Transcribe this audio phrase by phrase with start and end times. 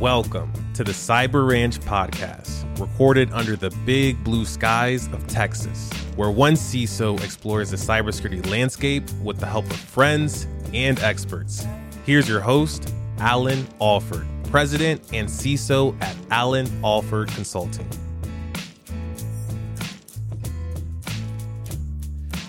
[0.00, 6.32] Welcome to the Cyber Ranch podcast, recorded under the big blue skies of Texas, where
[6.32, 11.64] one CISO explores the cybersecurity landscape with the help of friends and experts.
[12.04, 17.88] Here's your host, Allan Alford, President and CISO at Allan Alford Consulting.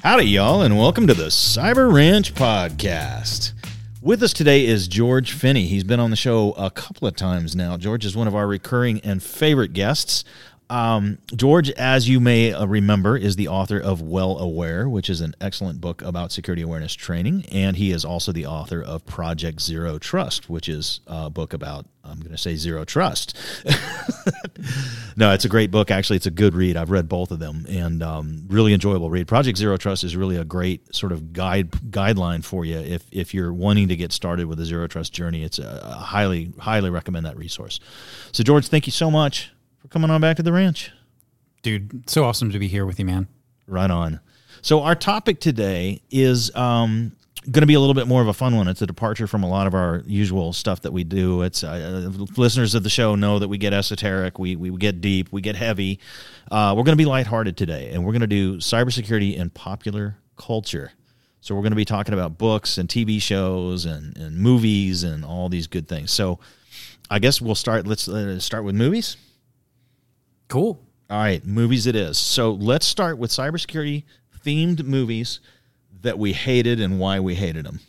[0.02, 3.54] Howdy, y'all, and welcome to the Cyber Ranch podcast.
[4.06, 5.66] With us today is George Finney.
[5.66, 7.76] He's been on the show a couple of times now.
[7.76, 10.24] George is one of our recurring and favorite guests.
[10.70, 15.22] Um, George, as you may uh, remember, is the author of Well Aware, which is
[15.22, 17.46] an excellent book about security awareness training.
[17.52, 21.86] And he is also the author of Project Zero Trust, which is a book about,
[22.04, 23.38] I'm going to say, zero trust.
[25.16, 25.92] no, it's a great book.
[25.92, 26.78] Actually, it's a good read.
[26.78, 29.28] I've read both of them and um, really enjoyable read.
[29.28, 33.34] Project Zero Trust is really a great sort of guide guideline for you if, if
[33.34, 35.44] you're wanting to get started with a zero trust journey.
[35.44, 37.80] It's a, a highly, highly recommend that resource.
[38.32, 39.52] So, George, thank you so much
[39.86, 40.92] for coming on back to the ranch.
[41.62, 43.28] Dude, so awesome to be here with you, man.
[43.68, 44.20] Right on.
[44.62, 47.16] So our topic today is um,
[47.52, 48.68] going to be a little bit more of a fun one.
[48.68, 51.44] It's a departure from a lot of our usual stuff that we do.
[51.44, 55.32] It's uh, listeners of the show know that we get esoteric, we we get deep,
[55.32, 56.00] we get heavy.
[56.50, 60.18] Uh, we're going to be lighthearted today, and we're going to do cybersecurity and popular
[60.36, 60.92] culture.
[61.42, 65.24] So we're going to be talking about books and TV shows and, and movies and
[65.24, 66.10] all these good things.
[66.10, 66.40] So
[67.12, 67.86] I guess we'll start.
[67.86, 69.18] Let's uh, start with movies.
[70.48, 70.80] Cool.
[71.10, 72.18] All right, movies it is.
[72.18, 74.04] So let's start with cybersecurity
[74.44, 75.40] themed movies
[76.02, 77.80] that we hated and why we hated them.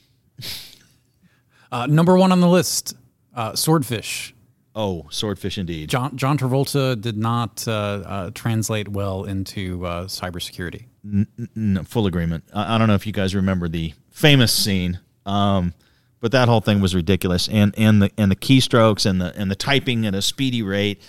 [1.71, 2.95] Uh, number one on the list,
[3.35, 4.35] uh, Swordfish.
[4.75, 5.89] Oh, Swordfish indeed.
[5.89, 10.85] John John Travolta did not uh, uh, translate well into uh, cybersecurity.
[11.05, 11.27] N-
[11.57, 12.45] n- full agreement.
[12.53, 15.73] I-, I don't know if you guys remember the famous scene, um,
[16.20, 19.51] but that whole thing was ridiculous, and and the and the keystrokes and the and
[19.51, 21.01] the typing at a speedy rate.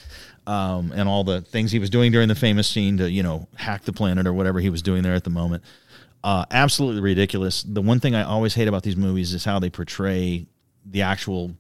[0.48, 3.50] Um, and all the things he was doing during the famous scene to, you know,
[3.56, 5.62] hack the planet or whatever he was doing there at the moment.
[6.24, 7.64] Uh, absolutely ridiculous.
[7.64, 10.48] The one thing I always hate about these movies is how they portray
[10.86, 11.52] the actual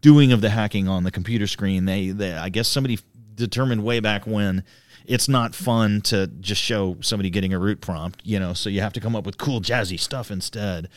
[0.00, 1.86] doing of the hacking on the computer screen.
[1.86, 3.00] They, they I guess somebody
[3.34, 4.62] determined way back when
[5.06, 8.80] it's not fun to just show somebody getting a root prompt, you know, so you
[8.80, 10.88] have to come up with cool jazzy stuff instead.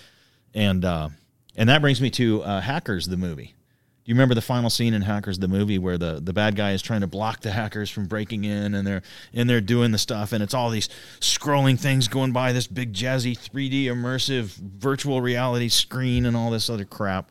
[0.53, 1.09] And uh,
[1.55, 3.55] and that brings me to uh, Hackers the movie.
[4.09, 6.81] You remember the final scene in Hackers the movie where the, the bad guy is
[6.81, 9.03] trying to block the hackers from breaking in and they're
[9.35, 10.89] and they're doing the stuff and it's all these
[11.19, 16.71] scrolling things going by this big jazzy 3D immersive virtual reality screen and all this
[16.71, 17.29] other crap.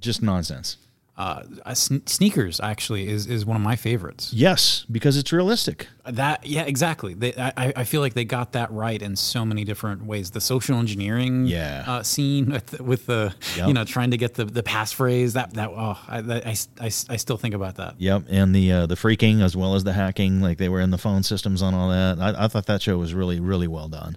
[0.00, 0.76] Just nonsense.
[1.22, 4.32] Uh, sn- sneakers actually is, is one of my favorites.
[4.32, 5.86] Yes, because it's realistic.
[6.04, 7.14] That yeah, exactly.
[7.14, 10.30] They, I I feel like they got that right in so many different ways.
[10.32, 11.84] The social engineering Yeah.
[11.86, 13.68] uh, scene with the, with the Yep.
[13.68, 17.16] you know trying to get the, the passphrase that that oh I, I, I, I
[17.16, 17.94] still think about that.
[17.98, 20.90] Yep, and the uh, the freaking as well as the hacking, like they were in
[20.90, 22.18] the phone systems on all that.
[22.18, 24.16] I, I thought that show was really really well done.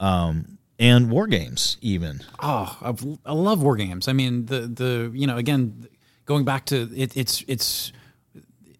[0.00, 2.20] Um, and war games even.
[2.42, 4.08] Oh, I've, I love war games.
[4.08, 5.86] I mean, the the you know again,
[6.26, 7.92] going back to it, it's it's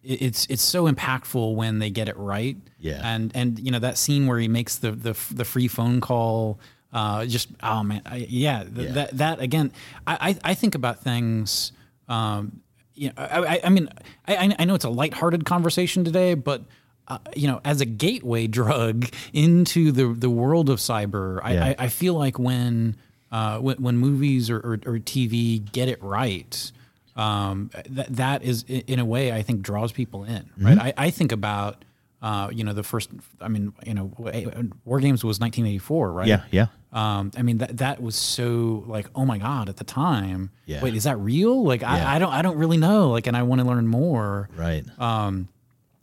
[0.03, 2.57] it's it's so impactful when they get it right.
[2.79, 3.01] Yeah.
[3.03, 6.59] and and you know that scene where he makes the the the free phone call.
[6.93, 8.91] Uh, just oh man, I, yeah, th- Yeah.
[8.93, 9.71] That that again,
[10.07, 11.71] I I, I think about things.
[12.07, 12.61] Um,
[12.93, 13.89] you know, I, I, I mean,
[14.25, 16.63] I, I know it's a lighthearted conversation today, but
[17.09, 21.65] uh, you know, as a gateway drug into the the world of cyber, I, Yeah.
[21.65, 22.95] I, I feel like when
[23.31, 26.71] uh, when, when movies or, or, or TV get it right,
[27.15, 30.49] um, that that is in a way I think draws people in.
[30.57, 30.77] Right?
[30.77, 31.85] I, I think about
[32.21, 33.09] uh, you know the first.
[33.39, 34.05] I mean, you know,
[34.85, 36.27] War Games was 1984, right?
[36.27, 36.67] Yeah, yeah.
[36.91, 40.49] Um, I mean that that was so like oh my god at the time.
[40.65, 40.81] Yeah.
[40.81, 41.63] Wait, is that real?
[41.63, 41.93] Like Yeah.
[42.09, 43.09] I, I don't I don't really know.
[43.11, 44.49] Like, and I want to learn more.
[44.55, 44.83] Right.
[44.99, 45.49] Um,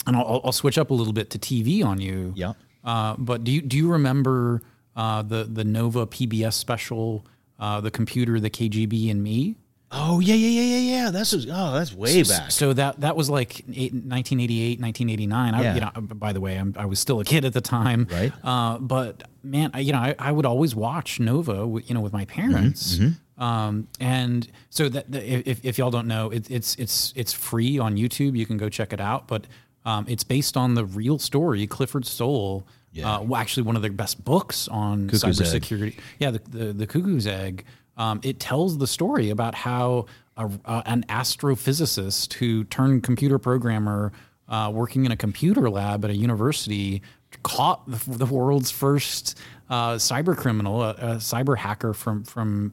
[0.07, 2.33] and I'll, I'll- I'll switch up a little bit to TV on you.
[2.37, 2.53] yeah.
[2.85, 4.61] Uh, but do you do you remember
[4.97, 7.25] uh, the the Nova PBS special,
[7.59, 9.57] uh, the computer, the KGB, and me?
[9.95, 11.11] Oh yeah, yeah, yeah, yeah, yeah.
[11.11, 12.51] That's oh, that's way back.
[12.51, 15.55] So that that was like eight, 1988, 1989.
[15.55, 15.75] I, Yeah.
[15.75, 18.07] you know, by the way, I'm, I was still a kid at the time.
[18.11, 18.33] Right.
[18.43, 22.13] Uh, but man, I, you know, I, I would always watch Nova, you know, with
[22.15, 22.97] my parents.
[22.97, 27.33] Mm-hmm, Um, and so that, that if, if y'all don't know, it, it's it's it's
[27.33, 28.37] free on YouTube.
[28.37, 29.29] You can go check it out.
[29.29, 29.47] But
[29.85, 32.67] um, it's based on the real story, Clifford Stoll.
[32.93, 33.17] Yeah.
[33.17, 35.63] Uh, well, actually, one of the best books on Cuckoo's Egg.
[35.63, 35.99] cybersecurity.
[36.19, 37.65] Yeah, the, the the Cuckoo's Egg.
[37.97, 40.07] Um, it tells the story about how
[40.37, 44.13] a, uh, an astrophysicist who turned computer programmer,
[44.49, 47.03] uh, working in a computer lab at a university,
[47.43, 49.39] caught the, the world's first
[49.71, 52.73] uh, cyber criminal, a, a cyber hacker from from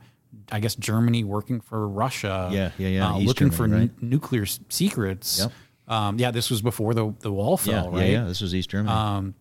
[0.52, 2.50] I guess Germany working for Russia.
[2.52, 3.10] Yeah, yeah, yeah.
[3.10, 3.82] Uh, looking Germany, for right.
[3.82, 5.40] n- nuclear secrets.
[5.40, 5.52] Yep.
[5.88, 8.10] Um, yeah, this was before the the wall fell, yeah, right?
[8.12, 8.24] yeah.
[8.26, 9.34] This was East Germany.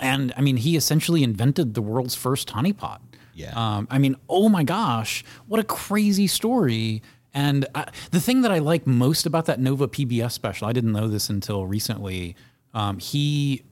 [0.00, 2.98] And I mean, he essentially invented the world's first honeypot.
[3.34, 3.52] Yeah.
[3.54, 7.02] Um, I mean, oh my gosh, what a crazy story.
[7.34, 10.92] And I, the thing that I like most about that Nova PBS special, I didn't
[10.92, 12.36] know this until recently.
[12.72, 13.62] Um, he,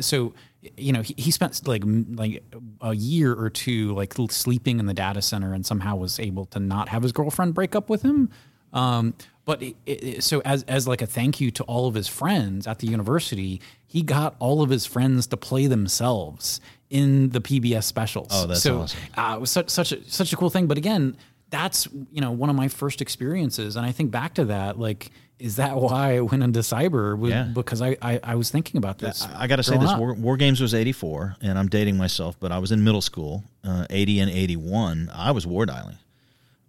[0.00, 0.34] so
[0.76, 2.42] you know, he, he spent like like
[2.80, 6.60] a year or two like sleeping in the data center, and somehow was able to
[6.60, 8.30] not have his girlfriend break up with him.
[8.72, 12.08] Um, but it, it, so as as like a thank you to all of his
[12.08, 16.60] friends at the university, he got all of his friends to play themselves
[16.90, 18.28] in the PBS specials.
[18.30, 19.00] Oh, that's so, awesome.
[19.16, 20.66] Uh, it was such such a, such a cool thing.
[20.66, 21.16] But again,
[21.50, 25.10] that's you know one of my first experiences, and I think back to that like.
[25.40, 27.18] Is that why I went into cyber?
[27.18, 27.42] Was- Yeah.
[27.52, 29.26] Because I, I, I was thinking about this.
[29.34, 29.98] I got to say this: up.
[29.98, 33.42] War, War Games was '84, and I'm dating myself, but I was in middle school,
[33.64, 35.10] uh, '80 and '81.
[35.12, 35.98] I was war dialing.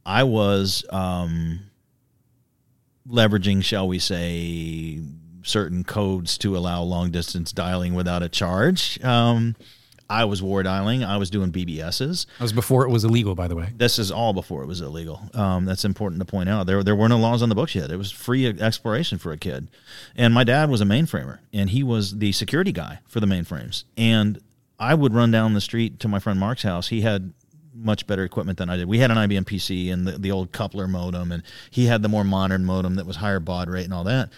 [0.03, 1.59] I was um,
[3.09, 4.99] leveraging, shall we say,
[5.43, 9.01] certain codes to allow long distance dialing without a charge.
[9.03, 9.55] Um,
[10.09, 11.03] I was war dialing.
[11.03, 12.25] I was doing BBSs.
[12.37, 13.69] That was before it was illegal, by the way.
[13.75, 15.21] This is all before it was illegal.
[15.33, 16.67] Um, that's important to point out.
[16.67, 17.89] There, there were no laws on the books yet.
[17.89, 19.67] It was free exploration for a kid.
[20.15, 23.83] And my dad was a mainframer, and he was the security guy for the mainframes.
[23.97, 24.39] And
[24.79, 26.89] I would run down the street to my friend Mark's house.
[26.89, 27.33] He had
[27.75, 28.87] much better equipment than I did.
[28.87, 32.09] We had an IBM PC and the, the old coupler modem, and he had the
[32.09, 34.29] more modern modem that was higher baud rate and all that.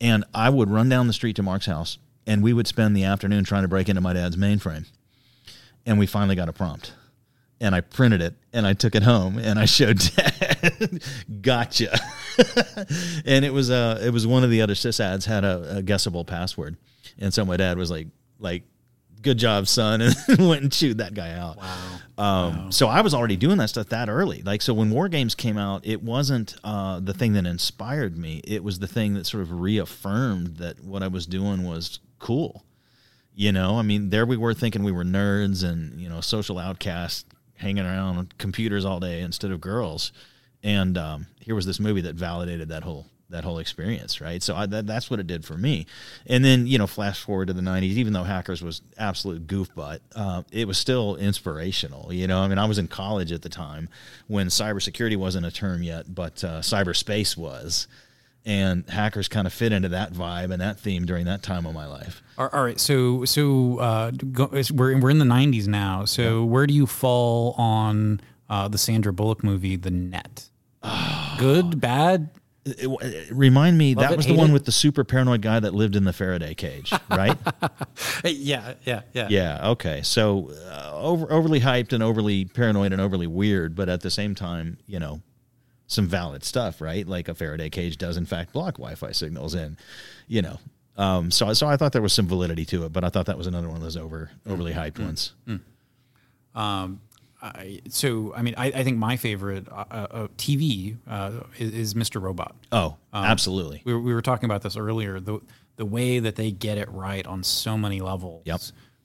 [0.00, 3.04] And I would run down the street to Mark's house, and we would spend the
[3.04, 4.86] afternoon trying to break into my dad's mainframe.
[5.84, 6.92] And we finally got a prompt.
[7.58, 11.02] And I printed it and I took it home and I showed dad.
[11.40, 11.98] Gotcha.
[13.24, 16.22] And it was uh it was one of the other sysads had a, a guessable
[16.22, 16.76] password.
[17.18, 18.08] And so my dad was like
[18.38, 18.62] like
[19.26, 21.58] good job son and went and chewed that guy out.
[21.58, 21.98] Wow.
[22.18, 24.40] Um, so I was already doing that stuff that early.
[24.42, 28.40] Like so when war games came out it wasn't uh, the thing that inspired me.
[28.44, 32.64] It was the thing that sort of reaffirmed that what I was doing was cool.
[33.34, 36.58] You know, I mean, there we were thinking we were nerds and you know social
[36.58, 37.26] outcasts
[37.56, 40.12] hanging around computers all day instead of girls,
[40.62, 44.42] and um, here was this movie that validated that whole that whole experience, right?
[44.42, 45.86] So I, that, that's what it did for me.
[46.26, 50.00] And then you know, flash forward to the '90s, even though Hackers was absolute goofbutt,
[50.14, 52.12] uh, it was still inspirational.
[52.12, 53.88] You know, I mean, I was in college at the time
[54.28, 57.88] when cybersecurity wasn't a term yet, but uh, cyberspace was.
[58.48, 61.74] And hackers kind of fit into that vibe and that theme during that time of
[61.74, 62.22] my life.
[62.38, 66.04] All right, so so uh, go, we're we're in the '90s now.
[66.04, 70.48] So where do you fall on uh, the Sandra Bullock movie, The Net?
[71.38, 72.30] Good, bad?
[72.66, 74.52] It- it- remind me, that it, was the one it?
[74.52, 77.38] with the super paranoid guy that lived in the Faraday cage, right?
[78.24, 79.28] Yeah, yeah, yeah.
[79.30, 79.68] yeah.
[79.70, 80.02] Okay.
[80.02, 84.34] So uh, over, overly hyped and overly paranoid and overly weird, but at the same
[84.34, 85.20] time, you know,
[85.86, 87.06] some valid stuff, right?
[87.06, 89.76] Like a Faraday cage does in fact block Wi-Fi signals, and
[90.26, 90.58] you know,
[90.96, 93.38] um, so so I thought there was some validity to it, but I thought that
[93.38, 95.32] was another one of those over overly hyped ones.
[97.42, 101.94] I, so I mean, I, I think my favorite uh, uh, TV uh, is, is
[101.94, 102.20] Mr.
[102.20, 102.54] Robot.
[102.72, 103.82] Oh, absolutely.
[103.84, 105.20] We were, we were talking about this earlier.
[105.20, 105.40] The
[105.76, 108.42] the way that they get it right on so many levels.
[108.46, 108.60] Yep.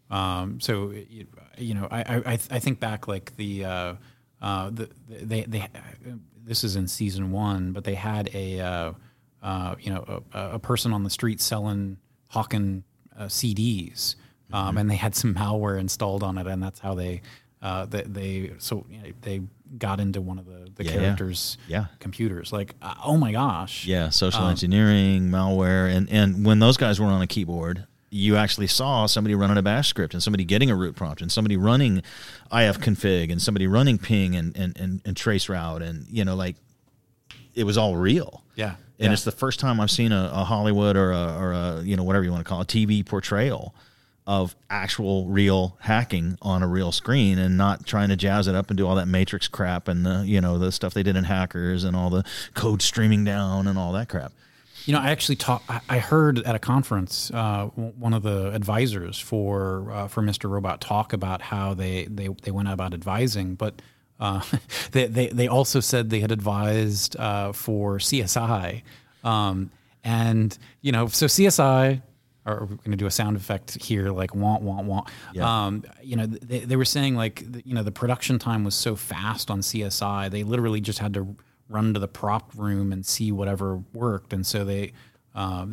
[0.10, 3.94] Um, so you, you know, I, I I think back like the uh,
[4.42, 5.68] uh, the they they
[6.44, 8.94] this is in season one, but they had a uh,
[9.44, 11.98] uh, you know a, a person on the street selling
[12.30, 12.84] hawking
[13.18, 14.16] uh, CDs,
[14.52, 14.68] Mm-hmm.
[14.68, 17.22] um, and they had some malware installed on it, and that's how they.
[17.62, 19.42] Uh, they, they so you know, they
[19.78, 21.86] got into one of the, the Yeah, characters' Yeah.
[22.00, 22.52] computers.
[22.52, 23.86] Like, uh, oh my gosh!
[23.86, 28.68] Yeah, social engineering, malware, and and when those guys were on a keyboard, you actually
[28.68, 32.02] saw somebody running a bash script and somebody getting a root prompt and somebody running
[32.52, 36.56] ifconfig and somebody running ping and and, and, and trace route and you know like
[37.54, 38.44] it was all real.
[38.56, 39.12] Yeah, And yeah.
[39.14, 42.04] it's the first time I've seen a, a Hollywood or a, or a you know
[42.04, 43.76] whatever you want to call it, a TV portrayal
[44.28, 48.70] of actual real hacking on a real screen and not trying to jazz it up
[48.70, 51.24] and do all that matrix crap and the you know the stuff they did in
[51.24, 52.24] hackers and all the
[52.54, 54.32] code streaming down and all that crap.
[54.86, 55.70] You know, I actually talked.
[55.90, 60.50] I- heard at a conference uh, one of the advisors for uh, for Mr.
[60.50, 63.82] Robot talk about how they they, they went about advising, but
[64.20, 64.42] uh,
[64.92, 68.82] they, they they also said they had advised uh, for CSI,
[69.24, 69.70] um,
[70.04, 72.02] and you know, so CSI.
[72.46, 75.10] Or we're going to do a sound effect here, like want, want, want.
[75.32, 75.66] Yeah.
[75.66, 78.96] Um, you know, they, they were saying like, you know, the production time was so
[78.96, 81.36] fast on CSI, they literally just had to
[81.70, 84.34] run to the prop room and see whatever worked.
[84.34, 84.94] And so they,
[85.34, 85.66] uh,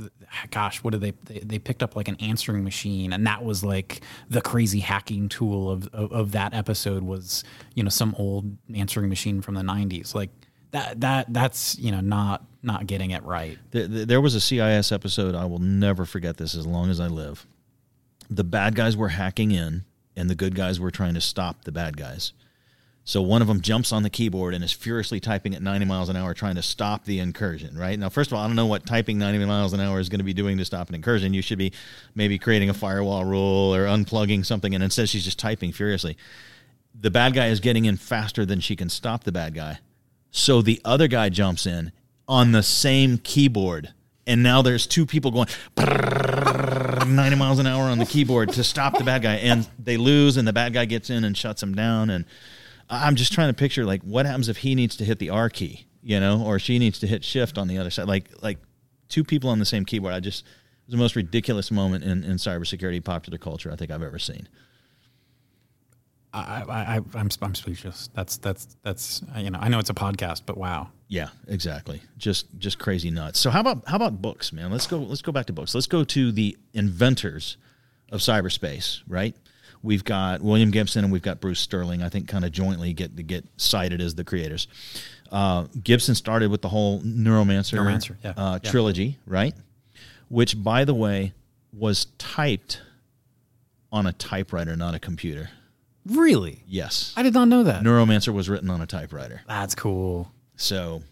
[0.50, 1.40] gosh, what did they, they?
[1.40, 5.68] They picked up like an answering machine, and that was like the crazy hacking tool
[5.68, 7.42] of, of of that episode was
[7.74, 10.14] you know some old answering machine from the '90s.
[10.14, 10.30] Like
[10.72, 13.58] that that that's you know not not getting it right.
[13.72, 15.34] Th- th- There was a CSI episode.
[15.34, 17.46] I will never forget this as long as I live.
[18.30, 19.84] The bad guys were hacking in,
[20.16, 22.32] and the good guys were trying to stop the bad guys.
[23.04, 26.10] So one of them jumps on the keyboard and is furiously typing at 90 miles
[26.10, 27.78] an hour, trying to stop the incursion.
[27.78, 30.10] Right now, first of all, I don't know what typing 90 miles an hour is
[30.10, 31.32] going to be doing to stop an incursion.
[31.32, 31.72] You should be
[32.14, 36.18] maybe creating a firewall rule or unplugging something, and instead she's just typing furiously.
[37.00, 39.78] The bad guy is getting in faster than she can stop the bad guy.
[40.30, 41.92] So the other guy jumps in
[42.26, 43.92] on the same keyboard.
[44.26, 48.98] And now there's two people going 90 miles an hour on the keyboard to stop
[48.98, 49.36] the bad guy.
[49.36, 52.10] And they lose, and the bad guy gets in and shuts him down.
[52.10, 52.26] And
[52.90, 55.48] I'm just trying to picture like what happens if he needs to hit the R
[55.48, 58.06] key, you know, or she needs to hit shift on the other side.
[58.06, 58.58] Like like
[59.08, 60.12] two people on the same keyboard.
[60.12, 63.90] I just it was the most ridiculous moment in, in cybersecurity popular culture I think
[63.90, 64.48] I've ever seen.
[66.46, 68.08] I, I, I I'm I'm speechless.
[68.14, 70.88] That's that's that's you know I know it's a podcast, but wow.
[71.08, 72.02] Yeah, exactly.
[72.18, 73.38] Just just crazy nuts.
[73.38, 74.70] So how about how about books, man?
[74.70, 75.74] Let's go let's go back to books.
[75.74, 77.56] Let's go to the inventors
[78.10, 79.34] of cyberspace, right?
[79.82, 82.02] We've got William Gibson and we've got Bruce Sterling.
[82.02, 84.66] I think kind of jointly get to get cited as the creators.
[85.30, 88.32] Uh, Gibson started with the whole Neuromancer, Neuromancer, yeah.
[88.36, 88.70] uh, Yeah.
[88.70, 89.54] trilogy, right?
[90.28, 91.32] Which, by the way,
[91.72, 92.80] was typed
[93.92, 95.50] on a typewriter, not a computer.
[96.06, 97.82] Really, Yes, I did not know that.
[97.82, 99.42] Neuromancer was written on a typewriter.
[99.46, 100.30] That's cool.
[100.56, 101.02] So,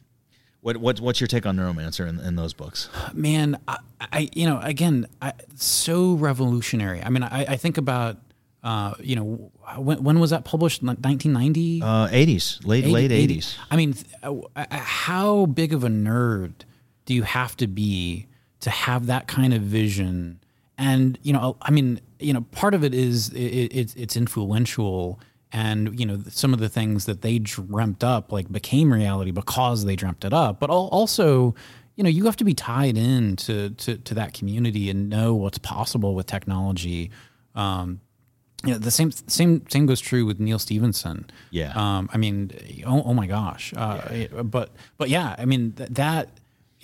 [0.61, 2.89] what, what what's your take on Neuromancer in, in those books?
[3.13, 8.17] man I, I you know again I, so revolutionary i mean i, I think about
[8.65, 13.37] uh, you know when, when was that published 1990 Uh, 80s, late late 80.
[13.39, 13.57] 80s.
[13.71, 16.53] i mean uh, uh, how big of a nerd
[17.05, 18.27] do you have to be
[18.61, 20.41] to have that kind of vision
[20.79, 25.21] and you know i mean you know part of it is it, it, it's influential
[25.53, 29.85] and you know some of the things that they dreamt up like became reality because
[29.85, 31.55] they dreamt it up but also
[31.95, 35.35] you know you have to be tied in to, to, to that community and know
[35.35, 37.11] what's possible with technology
[37.55, 38.01] um,
[38.65, 41.27] you know, the same same same goes true with Neal Stephenson.
[41.51, 41.73] Yeah.
[41.75, 42.51] Um, I mean,
[42.85, 43.73] oh, oh my gosh.
[43.77, 46.31] Uh, But but yeah, I mean th- that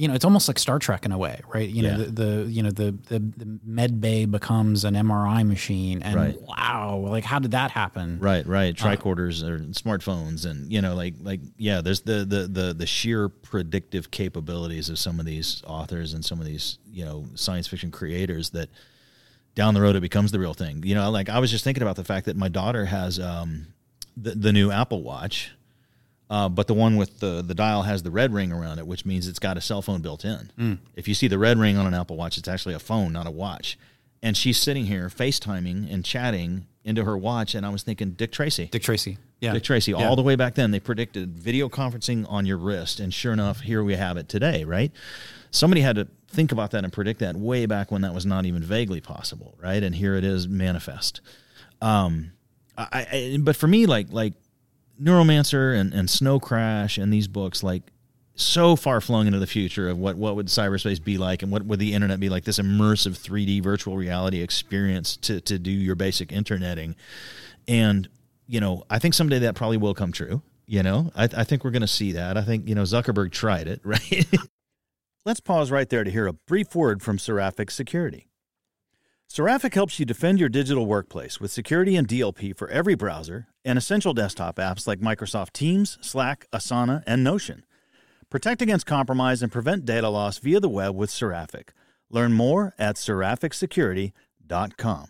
[0.02, 1.68] you know it's almost like Star Trek in a way, right?
[1.68, 6.02] You know the, the you know the, the the med bay becomes an MRI machine,
[6.02, 6.36] and Right.
[6.42, 8.18] wow, like how did that happen?
[8.18, 8.74] Right, right.
[8.78, 11.80] Uh, Tricorders or smartphones, and you know, like, like, yeah.
[11.82, 16.40] There's the, the the the sheer predictive capabilities of some of these authors and some
[16.40, 18.70] of these, you know, science fiction creators that
[19.54, 20.82] down the road it becomes the real thing.
[20.84, 23.68] You know, like I was just thinking about the fact that my daughter has um,
[24.16, 25.52] the the new Apple Watch,
[26.32, 29.04] uh, but the one with the the dial has the red ring around it, which
[29.04, 30.78] means it's got a cell phone built in.
[30.96, 33.26] If you see the red ring on an Apple Watch, it's actually a phone, not
[33.26, 33.78] a watch.
[34.22, 38.32] And she's sitting here FaceTiming and chatting into her watch, and I was thinking, Dick
[38.32, 38.66] Tracy.
[38.66, 39.18] Dick Tracy.
[39.40, 39.52] Yeah.
[39.52, 40.08] Dick Tracy, Yeah.
[40.08, 43.60] all the way back then, they predicted video conferencing on your wrist, and sure enough,
[43.60, 44.90] here we have it today, right?
[45.50, 48.46] Somebody had to think about that and predict that way back when that was not
[48.46, 49.82] even vaguely possible, right?
[49.82, 51.20] And here it is, manifest.
[51.80, 52.32] Um,
[52.78, 54.32] I, I but for me, like like
[55.02, 57.82] Neuromancer and, and Snow Crash and these books, like
[58.34, 61.64] so far flung into the future of what what would cyberspace be like and what
[61.64, 65.94] would the internet be like this immersive 3D virtual reality experience to to do your
[65.94, 66.96] basic interneting.
[67.68, 68.08] And
[68.46, 71.10] you know I think someday that probably will come true you know?
[71.14, 72.38] I, I think we're going to see that.
[72.38, 74.26] I think you know Zuckerberg tried it right?
[75.24, 78.26] Let's pause right there to hear a brief word from Seraphic Security.
[79.34, 83.78] Seraphic helps you defend your digital workplace with security and DLP for every browser and
[83.78, 87.64] essential desktop apps like Microsoft Teams, Slack, Asana, and Notion.
[88.28, 91.72] Protect against compromise and prevent data loss via the web with Seraphic.
[92.10, 95.06] Learn more at seraphicsecurity.com.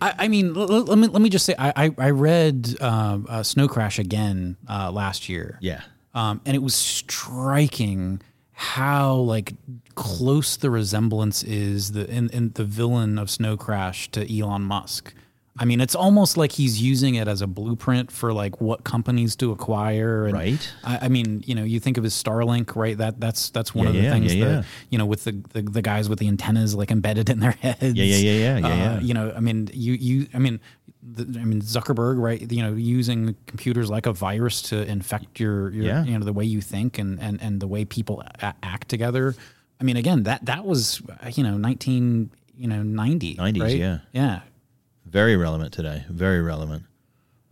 [0.00, 2.74] I, I mean, l- l- let me let me just say, I I, I read
[2.80, 5.58] um, uh, Snow Crash again uh, last year.
[5.60, 5.82] Yeah.
[6.14, 8.22] um, and it was striking
[8.60, 9.54] how like
[9.94, 15.14] close the resemblance is the in, in the villain of Snow Crash to Elon Musk.
[15.60, 19.34] I mean, it's almost like he's using it as a blueprint for like what companies
[19.36, 20.26] to acquire.
[20.26, 20.72] And Right.
[20.84, 22.96] I, I mean, you know, you think of his Starlink, right?
[22.96, 25.32] That that's that's one Yeah, of the yeah, things yeah, that you know with the,
[25.52, 27.82] the the guys with the antennas like embedded in their heads.
[27.82, 29.00] Yeah, yeah, yeah, yeah, yeah, Uh, yeah.
[29.00, 30.60] You know, I mean, you you I mean.
[31.10, 32.50] The, I mean Zuckerberg, right?
[32.52, 36.04] You know, using computers like a virus to infect your, your Yeah.
[36.04, 39.34] you know, the way you think and and and the way people a- act together.
[39.80, 43.76] I mean, again, that that was uh, you know nineteen you know ninety 90s, right?
[43.78, 43.98] yeah.
[44.12, 44.40] yeah.
[45.10, 46.04] Very relevant today.
[46.08, 46.84] Very relevant.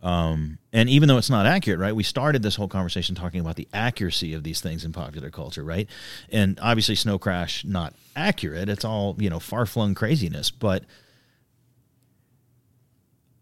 [0.03, 1.95] Um, and even though it's not accurate, right?
[1.95, 5.63] We started this whole conversation talking about the accuracy of these things in popular culture,
[5.63, 5.89] right?
[6.31, 8.69] And obviously, Snow Crash not accurate.
[8.69, 10.83] It's all you know, far flung craziness, but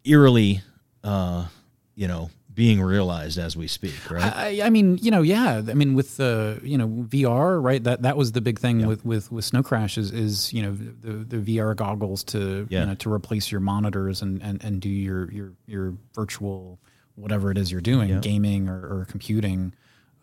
[0.06, 0.62] eerily,
[1.04, 1.48] uh,
[1.96, 4.34] you know, being realized as we speak, right?
[4.36, 5.58] I, I mean, you know, yeah.
[5.68, 7.84] I mean, with the you know VR, right?
[7.84, 10.72] That that was the big thing with with with Snow Crash is is you know
[10.72, 12.80] the the VR goggles to Yeah.
[12.82, 16.80] you know to replace your monitors and and and do your your your virtual
[17.16, 19.74] whatever it is you're doing, gaming or, or computing.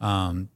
[0.00, 0.48] Um,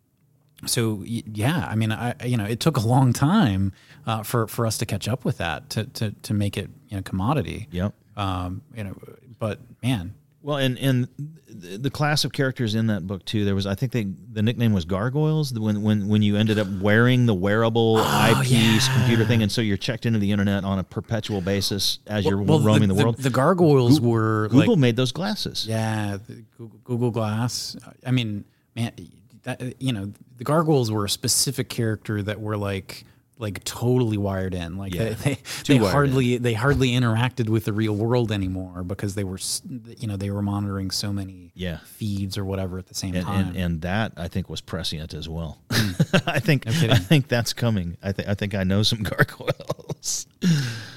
[0.64, 3.73] so yeah, I mean, I you know, it took a long time
[4.06, 6.97] uh, for for us to catch up with that to to to make it you
[6.97, 7.68] know commodity.
[7.71, 7.92] Yep.
[8.16, 8.97] Um, you know,
[9.38, 10.14] but man,
[10.47, 11.09] Well, and and
[11.49, 13.45] the the class of characters in that book too.
[13.45, 15.50] There was, I think, they the nickname was gargoyles.
[15.50, 19.50] the- When when when you ended up wearing the wearable oh, eyepiece computer thing, and
[19.50, 23.17] so you're checked into the internet on a perpetual basis as you're roaming the, world.
[23.17, 25.67] The, gargoyles were Google like, made those glasses.
[25.67, 27.76] Yeah, the Google, Google Glass.
[28.07, 28.45] I mean,
[28.76, 28.93] man,
[29.43, 33.05] that you know, the gargoyles were a specific character that were like
[33.38, 34.78] like totally wired in.
[34.78, 35.35] Like Yeah, they
[35.66, 39.38] they, they hardly they hardly interacted with the real world anymore because they were
[39.99, 41.78] you know they were monitoring so many Yeah.
[41.85, 43.49] feeds or whatever at the same And, time.
[43.49, 45.59] and and that I think was prescient as well.
[45.71, 45.93] Hmm.
[46.26, 46.90] I think kidding.
[46.93, 47.99] I think that's coming.
[48.02, 49.02] I think I think I know some
[49.50, 50.26] gargoyles.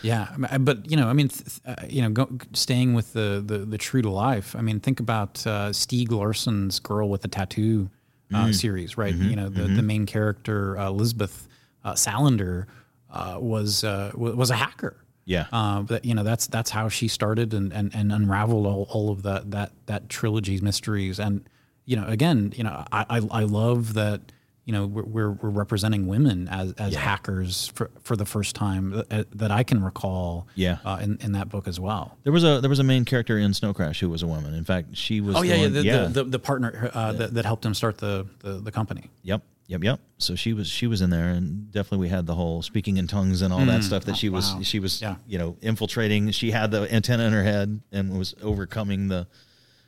[0.01, 0.27] Yeah,
[0.59, 3.77] but you know, I mean, th- uh, you know, go, staying with the, the the
[3.77, 4.55] true to life.
[4.55, 7.89] I mean, think about uh, Stieg Larsson's "Girl with a Tattoo"
[8.33, 8.55] uh, Mm.
[8.55, 9.13] series, right?
[9.13, 9.29] Mm-hmm.
[9.29, 11.47] You know, the, the main character uh, Elizabeth
[11.83, 12.65] uh, Salander
[13.11, 14.95] uh, was uh, wa- was a hacker.
[15.25, 15.45] Yeah.
[15.51, 19.11] Uh, but you know, that's that's how she started and, and, and unraveled all, all
[19.11, 21.19] of that that that trilogy's mysteries.
[21.19, 21.47] And
[21.85, 24.21] you know, again, you know, I I, I love that.
[24.65, 29.25] You know, we're, we're, representing women as, as hackers for, for the first time that,
[29.31, 30.77] that I can recall Yeah.
[30.85, 32.19] uh, in, in that book as well.
[32.21, 34.53] There was a there was a main character in Snow Crash who was a woman.
[34.53, 35.35] In fact, she was.
[35.37, 35.97] Oh the yeah, yeah, the, yeah.
[36.03, 39.09] The, the, the partner uh, that, that helped him start the, the, the company.
[39.23, 39.99] Yep, yep, yep.
[40.17, 43.07] So she was she was in there, and definitely we had the whole speaking in
[43.07, 44.61] tongues and all that stuff that she was wow.
[44.63, 45.15] she was Yeah.
[45.25, 46.31] you know infiltrating.
[46.31, 49.27] She had the antenna in her head and was overcoming the.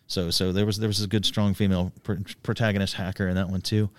[0.07, 3.49] So so there was there was a good strong female pr- protagonist hacker in that
[3.49, 3.89] one too.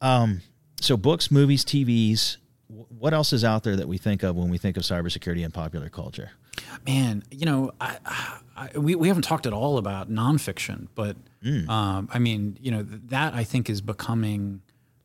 [0.00, 0.40] Um,
[0.80, 2.38] so books, movies, TVs.
[2.68, 5.44] wh- What else is out there that we think of when we think of cybersecurity
[5.44, 6.30] and popular culture?
[6.86, 7.96] Man, you know, I,
[8.56, 11.16] I, we, we haven't talked at all about nonfiction, but
[11.68, 14.60] um, I mean, you know, that I think is becoming,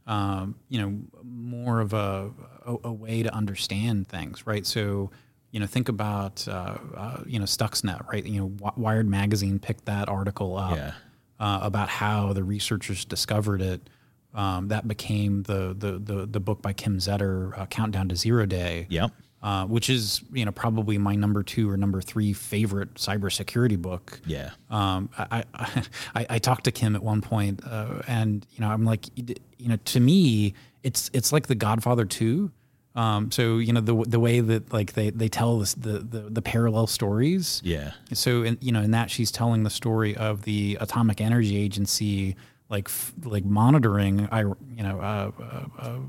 [0.07, 2.31] um, you know, more of a,
[2.65, 4.65] a, a way to understand things, right?
[4.65, 5.11] So,
[5.51, 8.25] you know, think about, uh, uh, you know, Stuxnet, right?
[8.25, 10.91] You know, Wi- Wired Magazine picked that article up Yeah.
[11.39, 13.89] uh, about how the researchers discovered it.
[14.33, 18.45] Um, that became the, the, the, the book by Kim Zetter, uh, Countdown to Zero
[18.45, 19.11] Day Yep.
[19.43, 24.19] Uh, which is you know probably my number two or number three favorite cybersecurity book.
[24.25, 24.51] Yeah.
[24.69, 25.83] Um, I, I,
[26.15, 29.35] I I talked to Kim at one point, uh, and you know I'm like, you
[29.69, 32.51] know, to me, it's it's like The Godfather two.
[32.95, 36.21] Um, so you know the the way that like they they tell this, the, the
[36.31, 37.61] the parallel stories.
[37.63, 37.91] Yeah.
[38.13, 42.35] So in you know in that she's telling the story of the Atomic Energy Agency
[42.69, 45.99] like f- like monitoring I you know uh, uh, uh,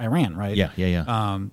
[0.00, 0.70] Iran right Yeah.
[0.76, 0.86] Yeah.
[0.86, 1.44] Yeah.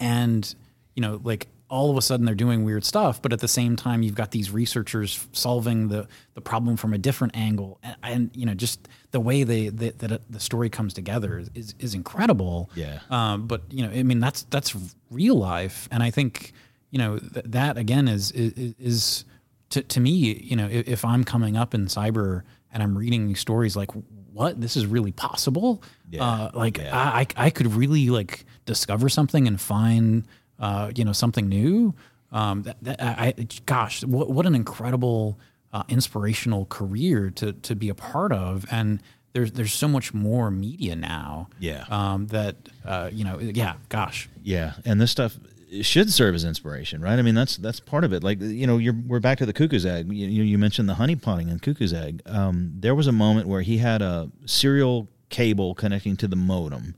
[0.00, 0.54] And
[0.94, 3.74] you know like all of a sudden they're doing weird stuff but at the same
[3.74, 7.78] time you've got these researchers solving the the problem from a different angle.
[7.82, 11.42] And, and you know just the way they, they that it- the story comes together
[11.54, 12.70] is is, incredible.
[12.74, 12.98] Yeah.
[13.10, 14.76] um, but you know i mean that's that's
[15.10, 15.88] real life.
[15.90, 16.52] And i think
[16.90, 19.24] you know th- that again is is, is
[19.70, 23.26] to, to me you know if, if i'm coming up in cyber and i'm reading
[23.26, 23.90] these stories like
[24.32, 24.60] what?
[24.60, 25.80] This is really possible?
[26.24, 30.26] Uh, like I, I I could really like discover something and find
[30.58, 31.94] uh, you know something new
[32.32, 33.32] um, that, that I,
[33.66, 35.38] gosh what, what an incredible
[35.72, 40.50] uh, inspirational career to to be a part of and there's there's so much more
[40.50, 41.84] media now Yeah.
[41.90, 45.36] um, that uh, you know yeah gosh Yeah, and this stuff
[45.82, 47.18] should serve as inspiration, right?
[47.18, 48.22] I mean, that's that's part of it.
[48.22, 50.06] Like you know, you're we're back to the cuckoo's egg.
[50.12, 52.22] You, you you mentioned the honey potting and cuckoo's egg.
[52.26, 56.94] Um, there was a moment where he had a serial cable connecting to the modem,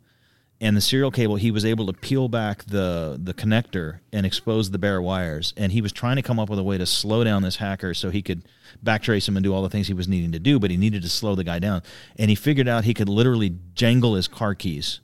[0.61, 4.71] and the serial cable he was able to peel back the the connector and expose
[4.71, 5.53] the bare wires.
[5.57, 7.95] And he was trying to come up with a way to slow down this hacker
[7.95, 8.43] so he could
[8.85, 10.59] backtrace him and do all the things he was needing to do.
[10.59, 11.83] But he needed to slow the guy down,
[12.19, 15.01] and he figured out he could literally jangle his car keys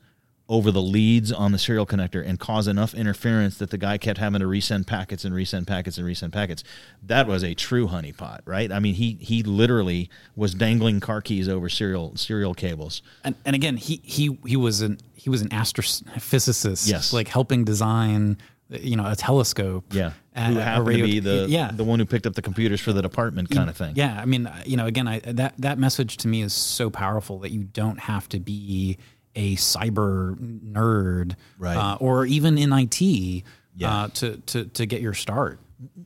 [0.53, 4.19] over the leads on the serial connector and cause enough interference that the guy kept
[4.19, 6.62] having to resend packets and resend packets and resend packets.
[7.03, 8.71] That was a true honeypot, right?
[8.71, 13.01] I mean, he he literally was dangling car keys over serial serial cables.
[13.25, 17.12] and and again he he he was an he was an astrophysicist Yes.
[17.12, 18.37] like helping design
[18.69, 19.85] you know a telescope.
[19.93, 22.81] Yeah, who happened radio- to be the yeah the one who picked up the computers
[22.81, 23.95] for the department kind of thing.
[23.97, 27.38] yeah, I mean, you know, again, I, that that message to me is so powerful
[27.41, 28.99] that you don't have to be
[29.35, 31.77] a cyber nerd, Right.
[31.77, 33.45] uh, or even in IT,
[33.77, 34.03] Yeah.
[34.05, 35.59] uh, to to to get your start.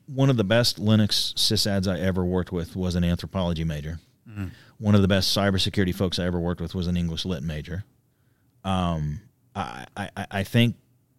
[0.06, 3.98] one of the best Linux sysads I ever worked with was an anthropology major.
[4.78, 7.84] One of the best cybersecurity folks I ever worked with was an English lit major.
[8.64, 9.20] Um,
[9.54, 10.76] I, I, I think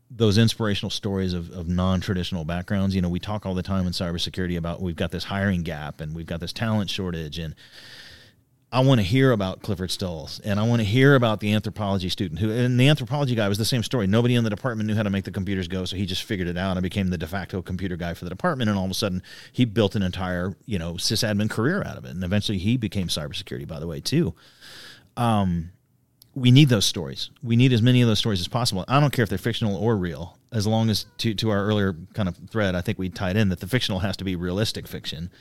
[0.09, 3.93] those inspirational stories of, of non-traditional backgrounds, you know, we talk all the time in
[3.93, 7.55] cybersecurity about we've got this hiring gap and we've got this talent shortage and
[8.69, 12.09] I want to hear about Clifford Stolls and I want to hear about the anthropology
[12.09, 14.07] student who, and the anthropology guy was the same story.
[14.07, 16.49] Nobody in the department knew how to make the computers go, so he just figured
[16.49, 18.69] it out and became the de facto computer guy for the department.
[18.69, 22.03] And all of a sudden, he built an entire, you know, sysadmin career out of
[22.03, 22.11] it.
[22.11, 24.35] And eventually, he became cybersecurity, by the way, too.
[25.15, 25.71] Um,
[26.35, 27.29] we need those stories.
[27.41, 28.83] We need as many of those stories as possible.
[28.89, 31.95] I don't care if they're fictional or real, as long as to to our earlier
[32.13, 34.87] kind of thread, I think we tied in that the fictional has to be realistic
[34.87, 35.31] fiction.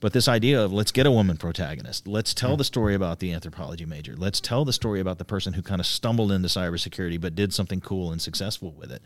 [0.00, 2.58] But this idea of let's get a woman protagonist, let's tell hmm.
[2.58, 5.80] the story about the anthropology major, let's tell the story about the person who kind
[5.80, 9.02] of stumbled into cybersecurity but did something cool and successful with it,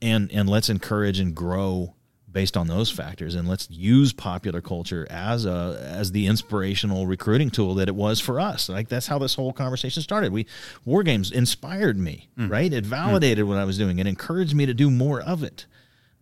[0.00, 1.94] and and let's encourage and grow
[2.30, 7.50] based on those factors, and let's use popular culture as a as the inspirational recruiting
[7.50, 8.68] tool that it was for us.
[8.68, 10.32] Like that's how this whole conversation started.
[10.32, 10.46] We
[10.84, 12.48] war games inspired me, hmm.
[12.48, 12.72] right?
[12.72, 12.90] It hmm.
[12.90, 13.98] validated what I was doing.
[13.98, 15.66] It encouraged me to do more of it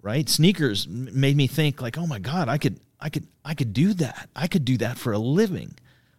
[0.03, 0.29] right?
[0.29, 3.93] Sneakers made me think like, oh my god, I could, I could, I could do
[3.95, 4.29] that.
[4.35, 5.75] I could do that for a living.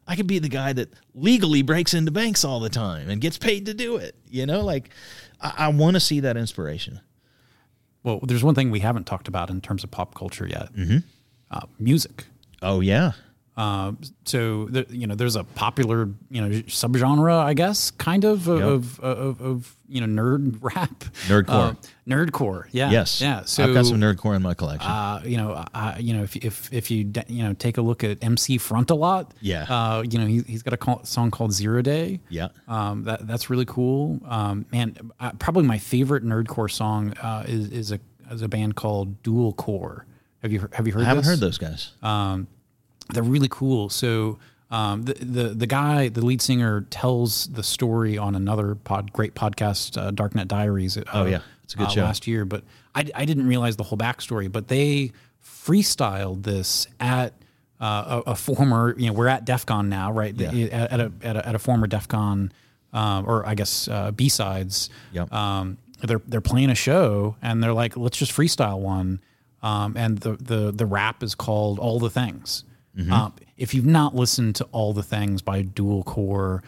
[0.08, 3.38] I could be the guy that legally breaks into banks all the time and gets
[3.38, 4.16] paid to do it.
[4.28, 4.90] You know, like
[5.40, 7.00] I, I want to see that inspiration.
[8.04, 10.98] Well, there's one thing we haven't talked about in terms of pop culture yet: mm-hmm.
[11.52, 12.26] uh, music.
[12.62, 13.12] Oh yeah,
[13.62, 13.92] Uh,
[14.26, 18.62] so the, you know, there's a popular you know subgenre, I guess, kind of of,
[18.62, 21.48] of, of, of you know nerd rap, Nerdcore.
[21.50, 21.74] uh,
[22.08, 22.66] nerdcore.
[22.72, 23.44] Yeah, yes, yeah.
[23.46, 24.90] So I've got some nerdcore in my collection.
[24.90, 28.04] uh, you know, uh, you know, if if if you you know take a look
[28.04, 29.64] at MC Frontalot, Yeah.
[29.70, 32.20] uh, you know, he, he's got a call, song called Zero Day.
[32.30, 34.20] yeah, Um, that that's really cool.
[34.26, 34.96] Um, man,
[35.40, 38.00] probably my favorite nerdcore song uh, is is a
[38.32, 40.06] is a band called Dual Core.
[40.42, 41.04] Have you have you heard?
[41.04, 41.32] I haven't this?
[41.32, 41.92] heard those guys.
[42.02, 42.48] Um,
[43.14, 43.90] they're really cool.
[43.90, 49.12] So um, the, the the guy, the lead singer, tells the story on another pod,
[49.14, 50.98] great podcast, uh, Darknet Diaries.
[50.98, 51.42] Uh, Oh, yeah.
[51.64, 52.02] It's a good uh, show.
[52.04, 52.64] Last year, but
[52.96, 54.52] I, I didn't realize the whole backstory.
[54.52, 55.12] But they
[55.66, 57.34] freestyled this at
[57.80, 60.36] uh, a, a former, you know, we're at DEF CON now, right?
[60.36, 60.52] Yeah.
[60.72, 62.52] At, at a, at a at a former DEF CON,
[62.94, 64.90] um, or I guess uh, BSides.
[65.14, 65.32] Yep.
[65.34, 69.20] Um, they're they're playing a show and they're like, let's just freestyle one.
[69.64, 72.64] Um, and the, the the rap is called All the Things.
[72.98, 73.14] Mm-hmm.
[73.14, 76.64] Um, if you've not listened to All the Things by Dual Core,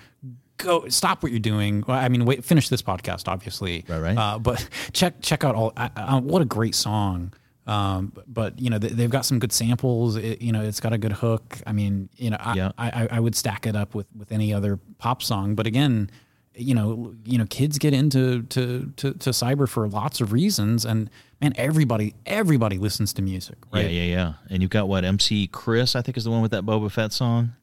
[0.58, 1.84] go stop what you're doing.
[1.88, 3.86] I mean, wait, finish this podcast, obviously.
[3.88, 4.18] Right, right.
[4.18, 5.74] Uh, but check check out all.
[6.22, 7.34] What a great song.
[7.66, 10.18] Um, but you know they, they've got some good samples.
[10.18, 11.60] It, you know it's got a good hook.
[11.66, 12.72] I mean, you know, I, Yeah.
[12.78, 15.56] I, I, I would stack it up with with any other pop song.
[15.56, 16.10] But again,
[16.56, 20.86] you know, you know, kids get into to, to, to cyber for lots of reasons,
[20.86, 21.10] and
[21.42, 23.86] man, everybody everybody listens to music, right?
[23.86, 24.34] Yeah, yeah, yeah.
[24.50, 27.12] And you've got what MC Chris, I think, is the one with that Boba Fett
[27.12, 27.54] song.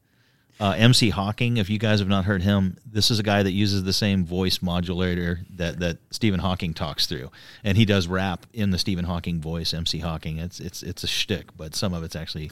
[0.58, 3.52] Uh, MC Hawking, if you guys have not heard him, this is a guy that
[3.52, 7.30] uses the same voice modulator that that Stephen Hawking talks through,
[7.64, 9.72] and he does rap in the Stephen Hawking voice.
[9.72, 12.50] MC Hawking, it's it's it's a shtick, but some of it's actually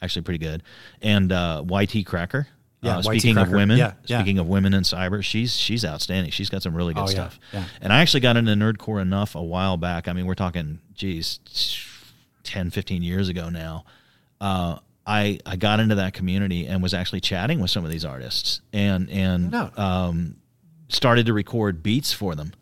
[0.00, 0.62] actually pretty good.
[1.02, 2.48] And uh, YT Cracker.
[2.82, 3.50] Yeah, uh, speaking Cracker.
[3.50, 4.18] of women, Yeah, yeah.
[4.20, 6.32] speaking of women in cyber, she's she's outstanding.
[6.32, 7.38] She's got some really good Oh, stuff.
[7.52, 7.64] yeah.
[7.82, 10.08] And I actually got into nerdcore enough a while back.
[10.08, 11.40] I mean, we're talking, geez,
[12.44, 13.84] 10, 15 years ago now.
[14.40, 18.04] Uh, I I got into that community and was actually chatting with some of these
[18.04, 20.36] artists and and No um,
[20.88, 22.52] started to record beats for them.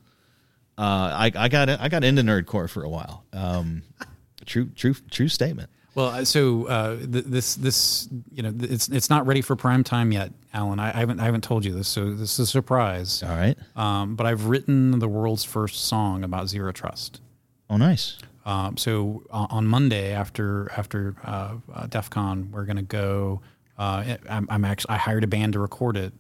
[0.77, 3.25] Uh, I I got I got into nerdcore for a while.
[3.33, 3.83] Um,
[4.47, 5.71] true true true statement.
[5.99, 9.57] Well, uh, so uh, th- this this you know th- it's it's not ready for
[9.57, 10.79] prime time yet, Allan.
[10.79, 13.25] I, I haven't I haven't told you this, so this is a surprise.
[13.25, 13.59] All right.
[13.75, 17.21] Um, but I've written the world's first song about zero trust.
[17.69, 18.17] Oh, nice.
[18.47, 23.41] Um, so on on Monday after after uh, uh, DEF CON, we're gonna go.
[23.77, 26.13] Uh, I'm, I'm actually I hired a band to record it,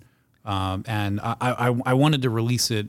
[0.44, 2.88] um, and I, I I wanted to release it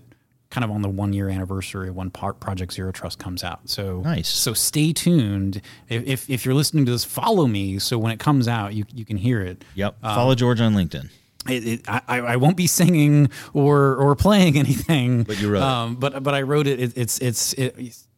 [0.49, 3.69] kind of on the one year anniversary when Project Zero Trust comes out.
[3.69, 4.27] So Nice.
[4.27, 5.62] So stay tuned.
[5.89, 7.77] If, if you're listening to this, follow me.
[7.79, 9.63] So when it comes out, you you can hear it.
[9.75, 10.01] Yep.
[10.01, 11.09] Follow George on LinkedIn.
[11.47, 15.23] It, it, I, I won't be singing or or playing anything.
[15.23, 16.79] But you wrote um, But but I wrote it.
[16.79, 17.75] it it's it's it,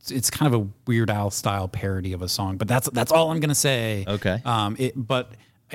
[0.10, 2.58] it's kind of a Weird Al style parody of a song.
[2.58, 4.06] But that's that's all I'm gonna say.
[4.08, 4.42] Okay.
[4.46, 4.76] Um.
[4.80, 4.94] It.
[4.96, 5.34] But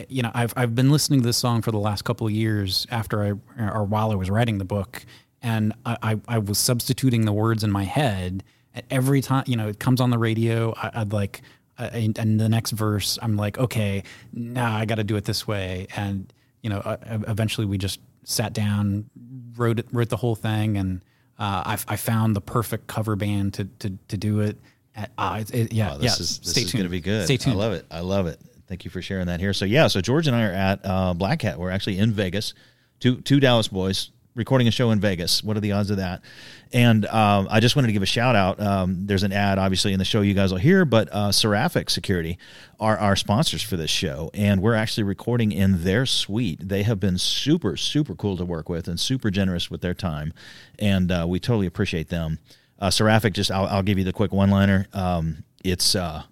[0.08, 2.86] you know, I've I've been listening to this song for the last couple of years
[2.90, 3.28] after I
[3.72, 5.04] or while I was writing the book,
[5.46, 8.42] and I I, I was substituting the words in my head.
[8.74, 11.40] And every time, you know, it comes on the radio, I, I'd like,
[11.78, 15.24] uh, and, and the next verse, I'm like, okay, now I got to do it
[15.24, 15.86] this way.
[15.96, 16.30] And
[16.62, 16.96] you know, uh,
[17.28, 19.08] eventually we just sat down,
[19.56, 21.00] wrote it, wrote the whole thing, and
[21.38, 24.56] uh, I, I found the perfect cover band to to, to do it.
[24.94, 26.22] At, uh, it, it, yeah, Oh, this yeah.
[26.22, 26.80] is this Stay is tuned.
[26.80, 27.24] going to be good.
[27.26, 27.56] Stay tuned.
[27.56, 27.86] I love it.
[27.90, 28.40] I love it.
[28.66, 29.52] Thank you for sharing that here.
[29.52, 31.58] So yeah, so George and I are at uh, Black Hat.
[31.58, 32.52] We're actually in Vegas.
[33.00, 35.42] Two two Dallas boys recording a show in Vegas.
[35.42, 36.22] What are the odds of that?
[36.72, 38.60] And um, I just wanted to give a shout out.
[38.60, 41.90] Um, there's an ad obviously in the show you guys will hear, but uh, Seraphic
[41.90, 42.38] Security
[42.78, 46.68] are our sponsors for this show, and we're actually recording in their suite.
[46.68, 50.32] They have been super super cool to work with and super generous with their time,
[50.78, 52.38] and uh, we totally appreciate them.
[52.78, 54.86] Uh, Seraphic, just I'll, I'll give you the quick one liner.
[54.92, 56.24] Um, it's uh,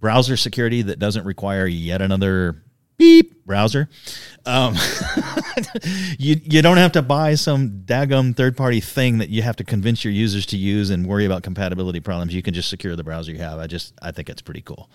[0.00, 2.62] browser security that doesn't require yet another
[3.02, 3.88] beep browser.
[4.46, 4.76] Um,
[6.18, 9.64] you you don't have to buy some daggum third party thing that you have to
[9.64, 12.32] convince your users to use and worry about compatibility problems.
[12.32, 13.58] You can just secure the browser you have.
[13.58, 14.88] I just I think it's pretty cool.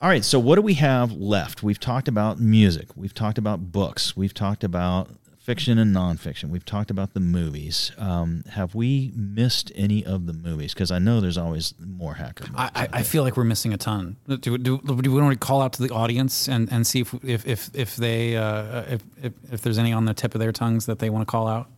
[0.00, 1.62] All right, so what do we have left?
[1.62, 2.88] We've talked about music.
[2.96, 4.16] We've talked about books.
[4.16, 6.50] We've talked about fiction and nonfiction.
[6.50, 7.92] We've talked about the movies.
[7.98, 10.74] Um, have we missed any of the movies?
[10.74, 12.44] Because I know there's always more hacker.
[12.44, 14.16] Movies I, I, I feel like we're missing a ton.
[14.28, 17.14] Do, do, do we want to call out to the audience and, and see if
[17.24, 20.52] if if, if they uh, if, if if there's any on the tip of their
[20.52, 21.68] tongues that they want to call out?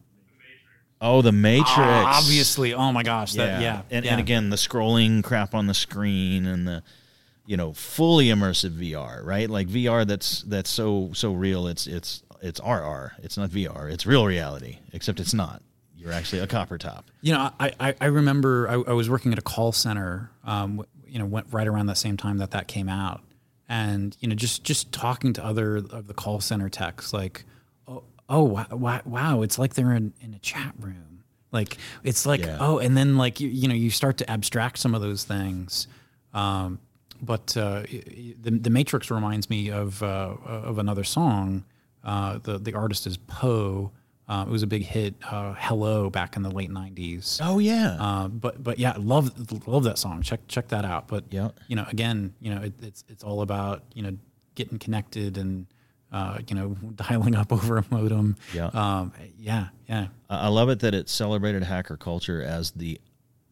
[1.02, 1.68] oh, the Matrix.
[1.76, 4.12] Obviously, oh my gosh, that, yeah, And, yeah.
[4.12, 6.82] and again, the scrolling crap on the screen and the
[7.44, 9.50] you know fully immersive VR, right?
[9.50, 11.66] Like VR that's that's so so real.
[11.66, 13.12] It's it's it's RR.
[13.22, 13.90] It's not VR.
[13.90, 15.62] It's real reality, except it's not.
[15.96, 17.10] You're actually a copper top.
[17.20, 20.84] You know, I, I, I remember I, I was working at a call center, um,
[21.06, 23.22] you know, went right around that same time that that came out.
[23.68, 27.44] And, you know, just, just talking to other of the call center techs, like,
[27.86, 31.22] oh, oh wow, wow, it's like they're in, in a chat room.
[31.52, 32.58] Like, it's like, Yeah.
[32.60, 35.86] oh, and then like, you, you know, you start to abstract some of those things.
[36.34, 36.80] Um,
[37.22, 41.64] but uh, the, the Matrix reminds me of, uh, of another song.
[42.04, 43.92] Uh, the, the artist is Poe.
[44.28, 47.38] Uh, it was a big hit, uh, "Hello" back in the late '90s.
[47.42, 47.96] Oh yeah.
[48.00, 49.32] Uh, but but yeah, love
[49.66, 50.22] love that song.
[50.22, 51.08] Check check that out.
[51.08, 51.50] But Yeah.
[51.68, 54.16] you know, again, you know, it, it's it's all about you know
[54.54, 55.66] getting connected and
[56.12, 58.36] uh, you know dialing up over a modem.
[58.54, 58.66] Yeah.
[58.68, 60.06] um, yeah, yeah.
[60.30, 63.00] I love it that it celebrated hacker culture as the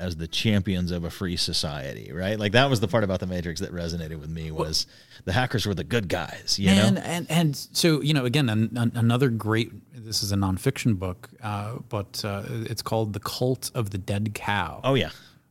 [0.01, 2.39] as the champions of a free society, right?
[2.39, 4.87] Like that was the part about the Matrix that resonated with me was
[5.25, 7.03] the hackers were the good guys, you and, know?
[7.03, 9.71] and and so you know, again, an, an, another great.
[9.95, 14.35] This is a nonfiction book, uh, but uh, it's called "The Cult of the Dead
[14.35, 15.11] Cow." Oh yeah.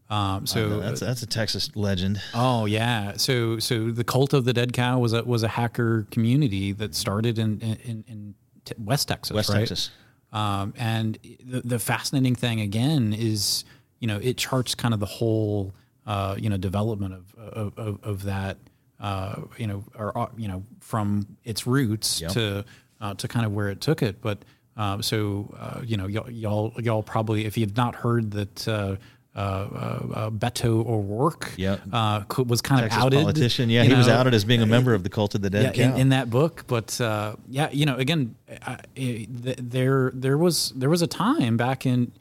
[0.10, 2.20] um, so That's that's a Texas legend.
[2.34, 3.14] Oh yeah.
[3.18, 6.96] So so the cult of the dead cow was a was a hacker community that
[6.96, 8.36] started in in, in
[8.78, 9.60] West Texas, West right?
[9.60, 9.92] Texas.
[10.32, 13.64] Um, and the the fascinating thing again is
[14.00, 15.74] you know it charts kind of the whole
[16.06, 18.58] uh, you know development of of, of, of that
[19.00, 22.32] uh, you know or uh, you know from its roots Yep.
[22.32, 22.66] to
[23.02, 24.22] uh, to kind of where it took it.
[24.22, 24.40] But
[24.78, 28.68] uh, so uh, you know y'all, y'all y'all probably if you've not heard that.
[28.68, 28.96] Uh,
[29.36, 31.82] uh, uh, uh, Beto O'Rourke Yep.
[31.94, 33.20] uh, was kind Texas of outed.
[33.22, 33.70] politician.
[33.70, 35.94] Yeah, he was outed as being a member of the cult of the dead yeah,
[35.94, 36.66] in, in that book.
[36.68, 38.36] But uh, yeah, you know, again,
[38.66, 42.12] I, I, there there was there was a time back in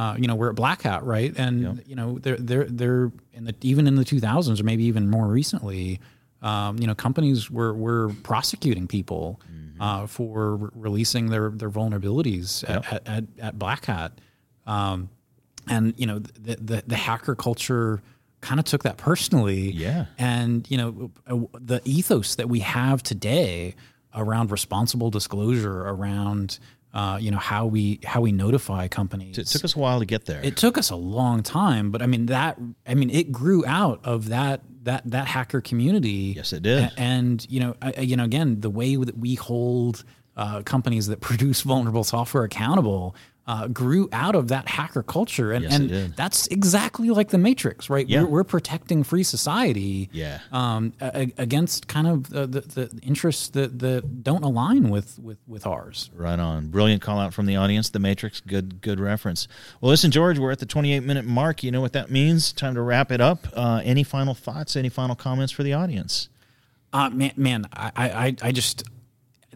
[0.00, 1.32] uh, you know we're at Black Hat, right?
[1.36, 4.84] And you know, they're they're they're in the even in the two thousands or maybe
[4.84, 5.98] even more recently,
[6.40, 9.40] um, you know, companies were were prosecuting people
[9.78, 9.82] Mm-hmm.
[9.82, 14.12] uh, for re- releasing their their vulnerabilities at, at, at, at Black Hat.
[14.66, 15.08] Um,
[15.68, 18.00] and you know the the, the hacker culture
[18.40, 20.06] kind of took that personally Yeah.
[20.18, 23.74] and you know uh, the ethos that we have today
[24.14, 26.58] around responsible disclosure around
[26.94, 30.06] uh, you know how we how we notify companies it took us a while to
[30.06, 30.40] get there.
[30.42, 34.00] it took us a long time but i mean that i mean it grew out
[34.04, 36.84] of that that that hacker community Yes, it did.
[36.84, 40.02] A- and you know I, I- you know again the way that we hold
[40.36, 43.14] uh, companies that produce vulnerable software accountable
[43.48, 47.88] uh, grew out of that hacker culture and, Yes, and that's exactly like the matrix
[47.90, 48.22] right Yeah.
[48.22, 50.38] we're, we're protecting free society Yeah.
[50.52, 55.38] um, a- against kind of the, the, the interests that, that don't align with, with,
[55.46, 56.68] with ours Right on.
[56.68, 57.88] Brilliant call out from the audience.
[57.88, 58.40] The Matrix.
[58.40, 59.48] Good, good reference.
[59.80, 61.62] Well, listen, George, we're at the 28 minute mark.
[61.64, 62.52] You know what that means.
[62.52, 63.46] Time to wrap it up.
[63.54, 64.76] Uh, any final thoughts?
[64.76, 66.28] Any final comments for the audience?
[66.92, 68.84] Uh, man, man, I, I, I just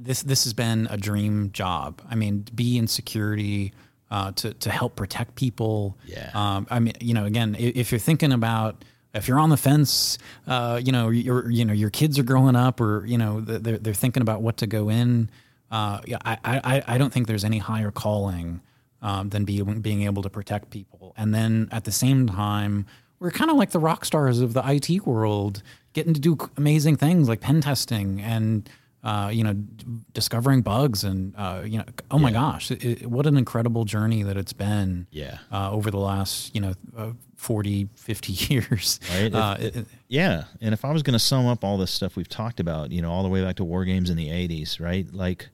[0.05, 2.01] this this has been a dream job.
[2.11, 3.73] I mean, be in security
[4.11, 5.97] uh, to to help protect people.
[6.07, 6.31] Yeah.
[6.35, 8.85] Um, I mean, you know, again, i- if you're thinking about
[9.15, 12.57] if you're on the fence, uh, you know, your you know your kids are growing
[12.57, 15.31] up, or you know, they're they're thinking about what to go in.
[15.71, 18.61] Uh, yeah, I, I I don't think there's any higher calling
[19.01, 21.15] um, than be, being able to protect people.
[21.17, 22.87] And then at the same time,
[23.21, 25.63] we're kind of like the rock stars of the IT world,
[25.95, 28.69] getting to do amazing things like pen testing and
[29.03, 33.07] uh, you know d- discovering bugs and uh, you know oh my gosh, it, it-
[33.11, 35.07] what an incredible journey that it's been.
[35.11, 35.39] Yeah.
[35.51, 39.01] Uh, over the last you know uh, 40, 50 years.
[39.13, 39.35] Right.
[39.35, 41.91] Uh, If- it- it- Yeah, and if I was going to sum up all this
[41.91, 44.29] stuff we've talked about, you know, all the way back to war games in the
[44.29, 45.13] '80s, right?
[45.13, 45.49] Like,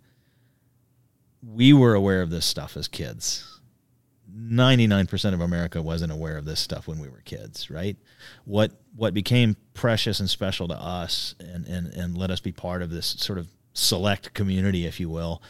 [1.42, 3.58] we were aware of this stuff as kids.
[4.40, 7.96] Ninety-nine percent of America wasn't aware of this stuff when we were kids, right?
[8.44, 12.83] What what became precious and special to us, and and and let us be part
[12.83, 15.42] of this sort of select community, if you will,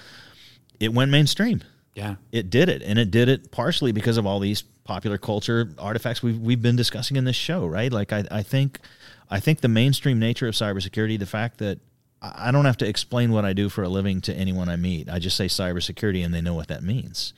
[0.81, 1.63] it went mainstream
[1.99, 2.15] yeah.
[2.33, 6.23] it did it and it did it partially because of all these popular culture artifacts
[6.23, 8.79] we've, we've been discussing in this show right like I, I think
[9.31, 11.81] i think the mainstream nature of cybersecurity the fact that
[12.21, 15.09] I don't have to explain what i do for a living to anyone i meet
[15.11, 17.33] i just say cybersecurity and they know what that means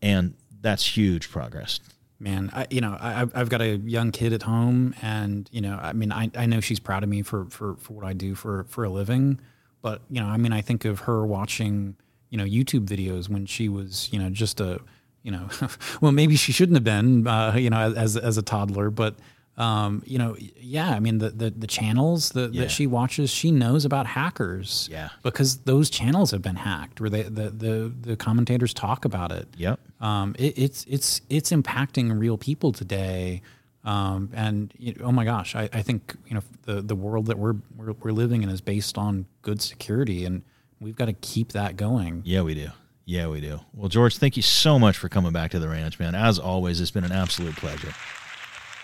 [0.00, 1.80] and that's huge progress.
[2.18, 5.76] Man I, you know I, I've- got a young kid at home and you know
[5.82, 8.34] i mean I, I know she's proud of me for, for, for what i do
[8.36, 9.40] for, for a living.
[9.82, 11.96] But you know i mean i think of her watching
[12.30, 14.78] you know youtube videos when she was you know just a
[15.24, 15.48] you know
[16.00, 19.16] well maybe she shouldn't have been uh, you know as, as a toddler but
[19.58, 22.62] um, you know yeah i mean the the, the channels that, Yeah.
[22.62, 25.10] that she watches she knows about hackers Yeah.
[25.22, 29.48] because those channels have been hacked where they the, the, the commentators talk about it
[29.56, 33.42] yep um, it, it's it's it's impacting real people today.
[33.84, 37.26] Um, and you know, oh my gosh, I, I think you know the the world
[37.26, 40.42] that we're, we're we're living in is based on good security, and
[40.80, 42.22] we've got to keep that going.
[42.24, 42.68] yeah we do
[43.04, 45.98] yeah we do well George thank you so much for coming back to the ranch
[45.98, 47.92] man as always it's been an absolute pleasure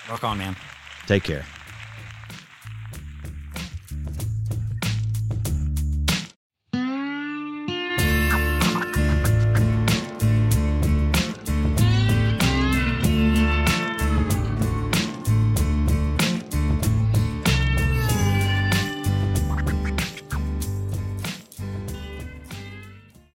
[0.09, 0.57] Rock on, man.
[1.07, 1.45] take care